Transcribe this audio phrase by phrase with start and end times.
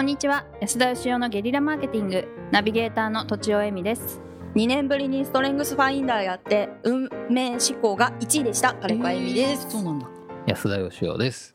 [0.00, 0.46] こんにちは。
[0.62, 2.26] 安田義雄のゲリラマーケティング。
[2.50, 4.22] ナビゲーターの土地尾恵美です。
[4.54, 8.72] 2年ぶりにストレングスファインダーやって運命思考が1位でした。
[8.76, 10.08] 金子あゆみです、そうなんだ。
[10.46, 11.54] 安田義雄です。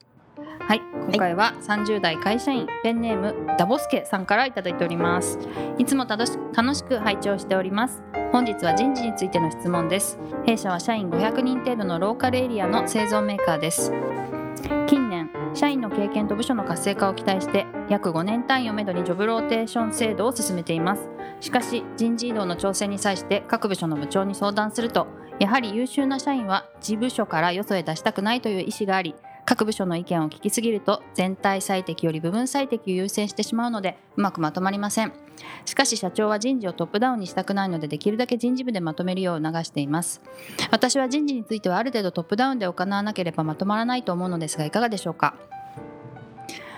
[0.60, 5.40] はい今回は30代会社員ペンネームダボスケさんからいただいております。
[5.80, 8.04] いつも楽し楽しく拝聴しております。
[8.32, 10.20] 本日は人事についての質問です。
[10.46, 13.92] 弊社は社員500人程度のローカルエリアの製造メーカーです。
[14.88, 15.05] 近年
[15.56, 21.10] 社員の経験と部署の活性化を期待して約5年単位をめどにジョブローテーション制度を進めています。
[21.40, 25.08] しかし人事異動の調整に際して各部署の部長に相談すると
[25.40, 29.16] やはり優秀な社員は自部署からよそへ出したくないという意思があり
[29.46, 35.14] 各部署の意見を聞きすぎると全体最適より部分最適を優先してしまうのでうまくまとまりません。
[35.66, 40.22] しかし社長は人事をトップダウンにしたくないのでできるだけ人事部でまとめるよう促しています。
[40.72, 45.36] 私は人事についてはある程度トップダウンで行わなければまとまらないと思うのですがいかがでしょうか。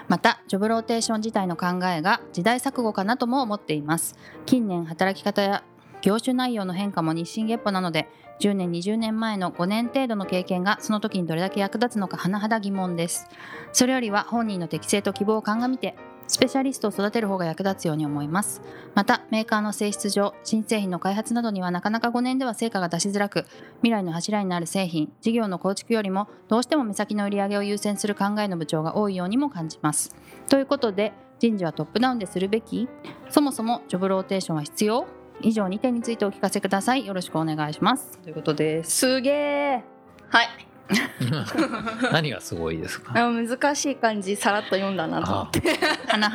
[0.08, 4.16] またジョブローテーション自体の考えが時代錯誤かなとも思っています。
[4.46, 5.64] 近年働き方や
[6.02, 8.08] 業種内容の変化も日進月歩なので
[8.40, 13.28] 10年20年前の5年程度の経験がその時にどれだけ役立つのか甚だ疑問です。
[13.74, 15.96] それよりは本人の適性と希望を鑑みて
[16.28, 18.62] スペシャリストを育てる方が役立つように思います。
[18.94, 23.46] またメーカーの性質上新製品の開発などにはなかなか5年では成果が出しづらく
[23.78, 30.14] 未来の柱になる製品事業の構築よりもどうしても目先の売り上げを優先する考えの部長が多いようにも感じます。
[30.50, 32.88] ということで人事はトップダウンでするべき？
[33.30, 35.08] そもそもジョブローテーションは必要？
[35.42, 37.06] 以上2点についてお聞かせください。
[37.06, 38.18] よろしくお願いします。
[38.20, 39.84] ということですすげえ
[40.30, 40.48] はい。
[42.14, 43.12] 何がすごいですか？
[43.16, 45.60] あ難しい漢字さらっと読んだなと思って。
[45.60, 46.30] 甚だ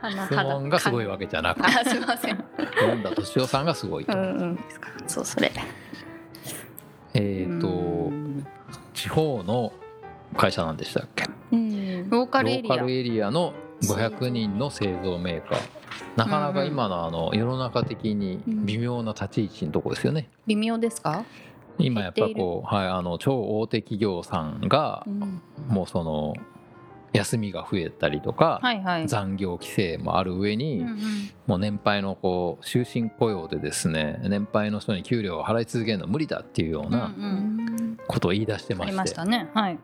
[0.00, 2.44] 花質問がすごいわけじゃなくて、あすいません。
[2.58, 4.12] 読んだ敏夫さんがすごいと。
[4.12, 4.20] う。
[4.20, 4.58] んうん。
[5.06, 5.52] そうそれ。
[7.14, 8.10] えっ、と
[8.92, 9.72] 地方の
[10.36, 11.24] 会社なんでしたっけ？
[11.52, 12.10] うん。
[12.10, 12.74] ローロカルエリア。
[12.74, 15.58] ーカルエリアの500人の製造メーカー。
[16.16, 20.28] なかなか今のあの世の中的に微妙な立ち位置のとこですよね。
[20.46, 21.24] 微妙ですか？
[21.78, 25.40] 今やっぱこうはいあの超大手企業さんがうん。
[25.68, 26.34] もうその
[27.12, 28.60] 休みが増えたりとか、
[29.06, 30.84] 残業規制もある上に、
[31.46, 37.73] もう年配のこう終身雇用でですね年配の人に給料を払い続けるのは無理だっていうよううんなうん
[38.06, 39.50] ことを言い出してあまして,、りましたね。
[39.54, 39.78] はい。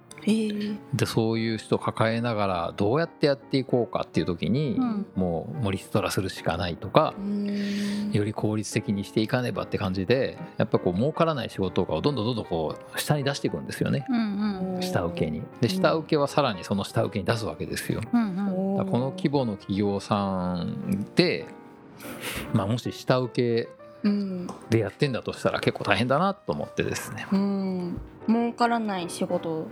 [0.95, 5.07] でそういう人を抱えながらどうやってやっていこうかっていう時に、うん。
[5.15, 8.11] もうもうリストラするしかないとかう、ん。
[8.13, 14.05] より効率的にしていかねばって感じでやっぱこう儲からない仕事とかをどんどんどんどんこう下に出していくんですよね。
[14.09, 14.75] うん。
[14.75, 15.43] うん下請けに。
[15.61, 18.01] で下請けはさらにその下請けに出すわけですよ。
[18.13, 18.51] うんうん
[18.91, 21.47] この規模の企業さんで、
[22.55, 23.80] まあ、もし下請けうん
[24.71, 27.27] でやってんだとしたら結構大変だなと思ってですね。
[27.33, 28.01] うん。
[28.29, 29.67] 儲からない仕事っ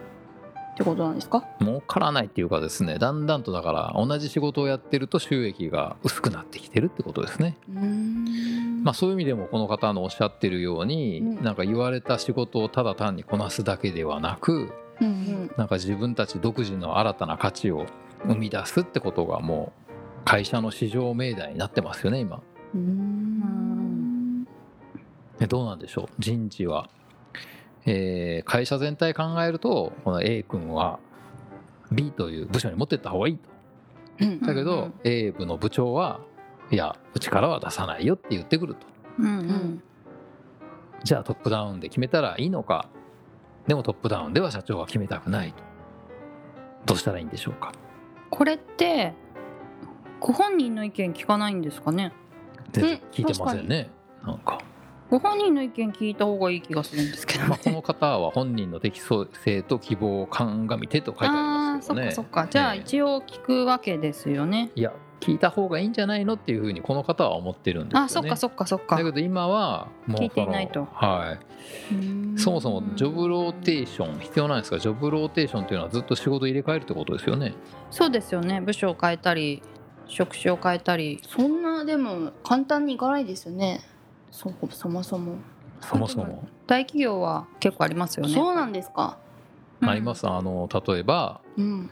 [0.76, 1.44] てことなんですか？
[1.60, 8.82] 儲からないっていうかですねだんだんとだから同じ仕事をやってると収益が薄くなってきてるってことですね、うん。
[8.84, 11.42] まあ、そういう意味でもこの方のおっしゃってるように、うん。
[11.42, 17.86] なんか言われた仕事をただ単にこなすだけではなくうんなんか自分たち独自の新たな価値を
[18.24, 19.92] 生み出すってことがもう
[20.24, 22.40] 会社の市場命題になってますよね今。
[22.74, 23.67] うん。
[23.67, 23.67] で
[25.46, 26.06] どうなんでしょう？
[26.18, 26.88] 人事は、
[27.86, 30.98] えー会社全体考えるとこの A 君は
[31.92, 33.48] B という部署に持ってった方がいいと。
[34.20, 34.40] うん。
[34.40, 36.20] だけど、A 部の部長は
[36.70, 38.86] いやうちからは出さないよって言ってくると。
[39.18, 39.82] うんうん。
[41.04, 42.88] じゃあトップダウンで決めたらいいのか。
[43.66, 45.62] でもトップダウンでは社長は決めたくないと。
[46.86, 47.72] どうしたらいいんでしょうか。
[48.30, 49.14] これって
[50.20, 52.12] ご本人の意見聞かないんですかね？
[52.72, 53.90] 聞いてませんね。
[54.24, 54.58] なんか、
[55.10, 61.42] ご本人の意見聞いた方がいい気がするんですけどまあ、この方は本人の適性と希望を鑑みてと書いてありあ
[61.76, 62.06] ますけどね。
[62.08, 62.46] かそっか。
[62.50, 64.70] じゃあええ一応聞くわけですよね。
[64.74, 68.04] いや聞いた方がいいんじゃないのっていうふうにこの方は思ってるんですよね。
[68.04, 68.96] あそっかそっかそっか。
[68.96, 70.86] だけど今はもう聞いていないと。
[70.92, 71.38] は
[71.94, 72.38] い。
[72.38, 74.78] そもそもジョブローテーション必要なんですか？
[74.78, 77.54] ジョブローテーションっていうのはずっと仕事入れ替えるってことですよね。
[77.90, 78.60] そうですよね。
[78.60, 79.62] 部署を変えたり
[80.06, 81.18] 職種を変えたり。
[81.26, 83.80] そんなでも簡単にいかないですよね
[84.30, 85.36] そそもそも。
[85.80, 88.34] そもそも、大企業は結構ありますよね。
[88.34, 89.18] そうなんですか。
[89.80, 89.88] うん。
[89.88, 90.28] あります。
[90.28, 91.90] あの例えばうん。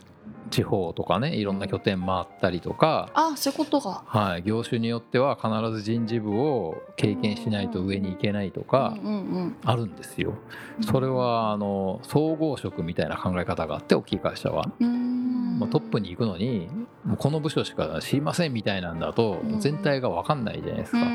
[0.49, 4.03] 地方とかねいろんな拠点回ったりとか、あそういうことが。
[4.05, 10.33] はい、業種によっては必ず人事部を経験しないと上に行けないとかうんうんあるんですよ。
[10.81, 14.69] それはあの総合職みたいな考え方があって大きい会社は。
[14.79, 15.59] うんうん。
[15.59, 16.69] まあトップに行くのに
[17.03, 19.59] もうこの部署しか知りませんみたいなんだとうん。
[19.59, 21.05] 全体が分かんないじゃないですうか。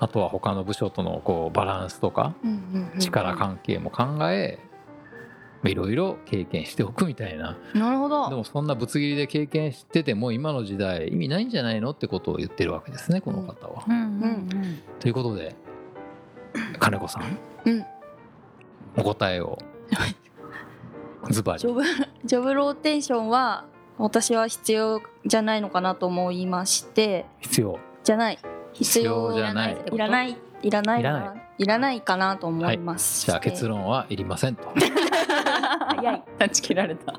[0.00, 2.34] んあとは他の部署とのこうバランスとか
[2.98, 4.58] 力関係も考え
[5.64, 7.56] いろいろ経験しておくみたいな。
[7.74, 8.28] なるほど。
[8.28, 13.84] でもそんなぶつ切りで経験してても今の時代意味ないんじゃないのってことを言ってるわけですねこの方は。
[15.00, 15.56] ということで
[16.78, 17.84] 金子さんうん。
[18.96, 19.58] お答えを
[21.30, 21.60] ズバリ。
[21.60, 21.82] ジョブ
[22.24, 23.64] ジョブローテーションは
[23.98, 27.26] 私は必要じゃないのかなと思いまして。
[27.40, 27.78] 必要。
[28.04, 28.38] じゃない
[28.78, 29.78] 必要じゃない。
[29.92, 30.36] いらない。
[30.62, 31.00] いらない。
[31.00, 31.46] いらない。
[31.58, 34.68] いらないかなと思います、じゃあ結論はいりませんと。
[34.76, 36.22] 早い。
[36.38, 37.18] 断ち切られた。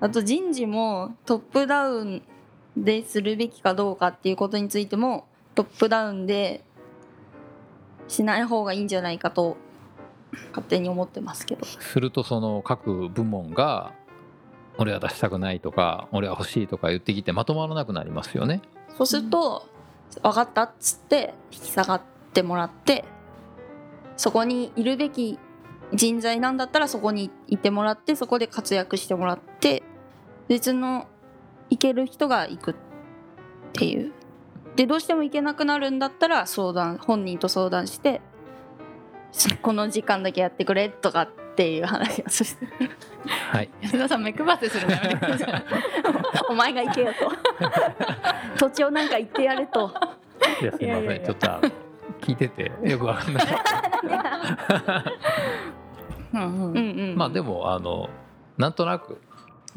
[0.00, 2.22] あと人事もトップダウン
[2.76, 6.64] でするべきかどうかっていうことについてもトップダウンで
[8.08, 9.56] しない方がいいんじゃないかと
[10.50, 11.64] 勝手に思ってますけど。
[11.64, 13.92] するとその各部門が
[14.76, 18.60] 俺は出したくないとか俺は欲しいとか言ってきてまとまらなくなりますよね。
[18.98, 19.66] そうすると
[20.22, 22.00] 「分かった」っつって引き下がっ
[22.32, 23.04] てもらって
[24.16, 25.38] そこにいるべき
[25.92, 29.82] 人材なんだったらそこにいてもらってそこで活躍してもらって
[30.48, 31.06] 別の
[31.70, 32.74] 行ける人が行くっ
[33.72, 34.12] ていう。
[34.76, 38.20] でどうしても行けなくなるんだったら相談本人と相談して
[39.62, 42.66] この時間だけやってくれとかっていう話をして。
[43.50, 43.68] はい。
[43.80, 45.64] 安田さん目配せするのやめてください。
[46.50, 47.32] お前が行けよと。
[48.58, 49.92] 土地をなんか言ってやれと。
[50.60, 51.04] いやすいません。
[51.04, 51.26] いやいやいや。
[51.26, 51.46] ちょっと
[52.20, 53.46] 聞いててよくわかんない。
[57.16, 58.10] まあでもあの
[58.58, 59.20] なんとなく。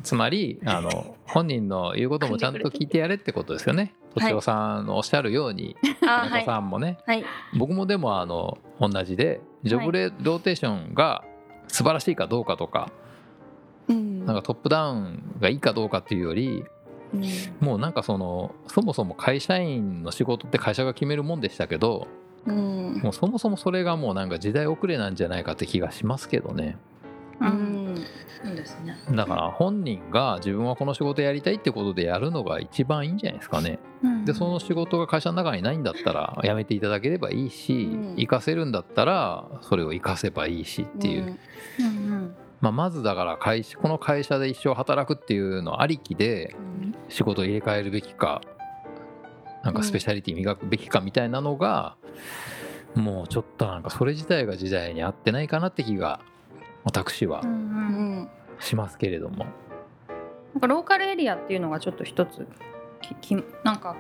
[0.02, 3.94] つまりあの本人の言うこともちゃんと聞いてやれってことですよね。
[4.14, 6.46] としおさんのおっしゃるようにはい。
[6.46, 7.26] さんもね、はい。
[7.58, 11.24] 僕もでもあの同じでジョブレローテーションが
[11.70, 12.92] 素晴らしいかどうかとか
[13.88, 14.26] うん。
[14.26, 16.66] なんかトップダウンがいいかどうかっていうより
[17.14, 17.24] うん。
[17.60, 22.08] もうなんかそのそもそも会社員の仕事って会社が決めるもんでしたけど
[22.46, 23.00] うん。
[23.04, 26.78] もうそもそもそれがもうなんか時代遅れなんじゃないかって気がしますけどね。
[27.40, 27.94] ううん。
[27.94, 27.96] ん
[28.44, 28.96] そうですね。
[29.12, 33.80] だから本人が自分はこの仕事やりたいってことでやるのが一番いいんじゃないですかね
[34.26, 38.16] でその仕事が会社の中にないんだったら辞めていただければいいしうん。
[38.16, 41.38] 活かせるんだったらそれを活かせばいいしっていう、
[41.80, 41.86] うん。
[41.86, 46.56] うんまあ、まずだから会社この会社で一生働くっていうのありきで
[47.08, 48.42] 仕事を入れ替えるべきか
[49.64, 51.98] なんかスペシャリティ磨くべきかみたいなのが、
[52.96, 56.22] もうちょっとなんかそれ自体が時代に合ってないかなって気が
[56.84, 57.44] 私は
[58.60, 59.46] しますけれども、
[60.54, 62.48] なんかローカルエリアっていうのがちょっと一つ
[63.02, 63.96] ききなんか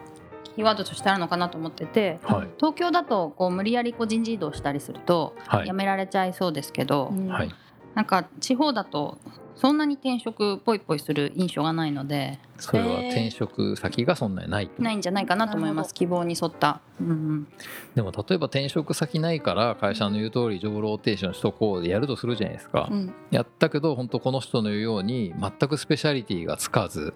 [0.56, 2.48] キーワードとしてあるのかなと思っててはい。
[2.58, 7.50] 東京だとこう無理やりこう人事異動したりするとはい辞められちゃいそうですけど、はい、
[7.96, 9.18] なんか地方だと
[9.60, 12.40] そんなに転職ぽいぽいする印象がないので。
[12.60, 14.82] それは転職先がそんなにないと。
[14.82, 15.94] ないんじゃないかなと思います。
[15.94, 17.48] 希望に沿った、うんうん、
[17.96, 23.14] でも例えば転職先ないから会社の言う通りジョブローテーションしとこうでやるとするじゃないですか、うん。
[23.32, 27.14] やったけど本当この人の言うように全くスペシャリティがつかず。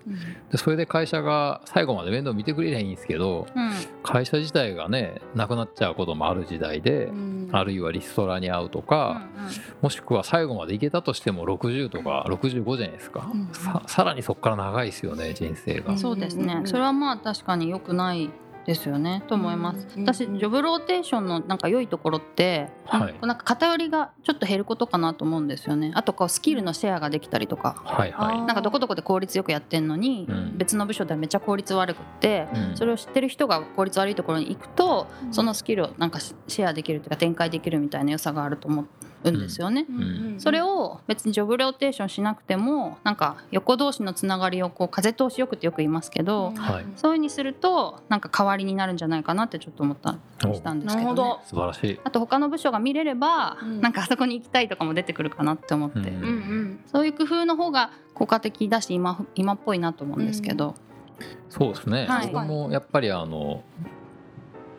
[0.51, 3.72] でそれで会社が最後まで面倒見てくれりゃいいんですけどうん。
[4.01, 7.50] 会社自体がねなくなっちゃうこともある時代で、うん。
[7.51, 9.22] あるいはリストラに会うとか、
[9.81, 18.30] もしくは最後までいけたとしても60とか65じゃないですか、うんささらにそこから長いですよね人生が、うんそうですね、うんそれはまあ確かに良くない
[18.65, 19.24] ですよね。
[19.27, 23.15] と思います、うん私ジョブローテーションのなんか良いところって、はい。
[23.21, 25.91] なんか偏りがちょっと減ることかなと思うんですよね。
[25.95, 27.81] あとこうスキルのシェアができたりとか。
[27.83, 28.45] はいはあー。
[28.45, 30.57] なんかどこどこで効率よくやってんのに、うん。
[30.57, 32.78] 別の部署ではめっちゃ効率悪くって、い、うん。
[32.78, 35.33] それを知ってる人が効率悪いところに行くと、うん。
[35.33, 38.87] そのスキルをなんかシェアできるというか展開できるみたいな良さがあると思う
[39.31, 39.85] んですよね。
[40.37, 50.18] それを別にジョブローテーションしなくてもなんか横同士のつながりをこう風通しよくってよく言いますけど、はいそういうふうにするとなんか代わりになるんじゃないかなってちょっと思った
[50.53, 60.75] したんですけど,、ね、なるほど素晴らしい、あと他の部署が見れれば、うんなんかあそこに行きたいとかも出てくるかなって思って、うんうんそういう工夫の方が効果的だし今今っぽいなと思うんですけど、
[61.49, 63.63] そうですね、はい僕もやっぱりあの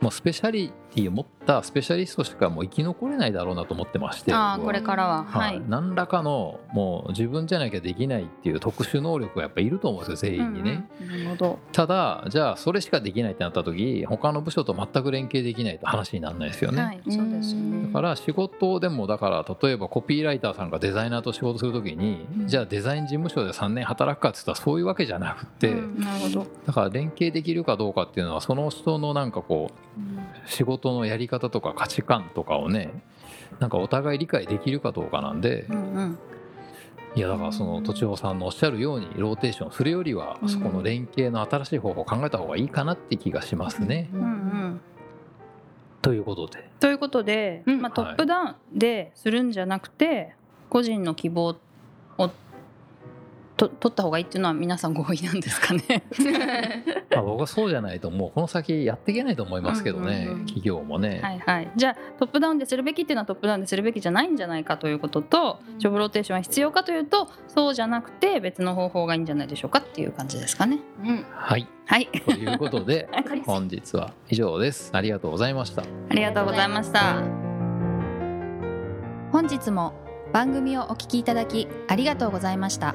[0.01, 5.57] もうスペシャリティを持ったスペシャリストしかもう生き残れないだろうなと思ってましてああこれからは、ははい。
[5.57, 5.63] い。
[5.69, 11.59] 何らかのもう自分じゃなきゃできないっていう特殊能力がやっぱいると思うんですよ全員にね、うんなるほど。
[11.73, 17.87] ただじゃあそれしかできないってなった時他の部署と全く連携できないと話にならないですよね、うんはい、そうですよね。
[17.87, 22.49] だから仕事でもだから例えばコピーライターさんがデザイナーと仕事する時に、うん。
[22.49, 26.47] じゃあデザイン事務所で3年働くかって言ったらそういうわけじゃなくて、うんなるほど。
[26.67, 33.03] だから連携できるかどうかっていうのはその人のなんかこう仕事のやり方とか価値観とかをね
[33.61, 36.19] なんかお互い理解できるかどうかなんで、うんうん。
[37.15, 44.11] いやだからその都庁さんのおっしゃるようにローテーションするよりはうんそこの連携の新しい方法を考えた方がいいかなって気がしますね。
[44.13, 44.81] ううんうん。
[46.03, 46.71] とということで。
[46.81, 47.81] ということで、うん。
[47.81, 50.35] まあ、トップダウンでするんじゃなくて、
[50.69, 51.57] 個人の希望
[52.19, 52.31] を
[53.57, 56.05] と取った方がいいっていうのは皆さん合意なんですかね？
[57.11, 60.47] まあ僕はそうじゃないともうこの先やっていけないと思いますけどね、うんうんうん。
[60.47, 61.71] 企業もね、はいはい。
[61.77, 70.81] じゃあトップダウンでするべきっていうのはトップダウンでするべきじゃないんじゃないかということとジョブローテーションは必要かというとそうじゃなくて別の方法がいいんじゃないでしょうかっていう感じですかね。
[71.05, 71.25] うん。
[71.33, 71.67] はい。
[71.87, 72.07] はい。
[72.07, 73.09] ということで
[73.47, 74.91] 本日は以上です。
[74.93, 75.83] ありがとうございました。
[75.83, 77.23] ありがとうございました。
[79.31, 79.93] 本日も
[80.33, 82.95] 番組をお聞きいただきありがとうございました